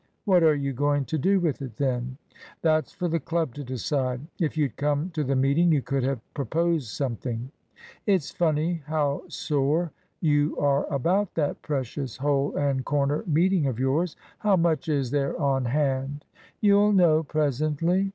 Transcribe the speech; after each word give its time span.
"What 0.25 0.41
are 0.41 0.55
you 0.55 0.73
going 0.73 1.05
to 1.05 1.17
do 1.19 1.39
with 1.39 1.61
it, 1.61 1.77
then?" 1.77 2.17
"That's 2.63 2.91
for 2.91 3.07
the 3.07 3.19
club 3.19 3.53
to 3.53 3.63
decide. 3.63 4.21
If 4.39 4.57
you'd 4.57 4.75
come 4.75 5.11
to 5.11 5.23
the 5.23 5.35
meeting 5.35 5.71
you 5.71 5.83
could 5.83 6.01
have 6.01 6.19
proposed 6.33 6.87
something." 6.87 7.51
"It's 8.07 8.31
funny 8.31 8.81
how 8.87 9.21
sore 9.27 9.91
you 10.19 10.57
are 10.57 10.91
about 10.91 11.35
that 11.35 11.61
precious 11.61 12.17
hole 12.17 12.55
and 12.57 12.83
corner 12.83 13.23
meeting 13.27 13.67
of 13.67 13.79
yours. 13.79 14.15
How 14.39 14.55
much 14.55 14.89
is 14.89 15.11
there 15.11 15.39
on 15.39 15.65
hand?" 15.65 16.25
"You'll 16.61 16.93
know 16.93 17.21
presently." 17.21 18.09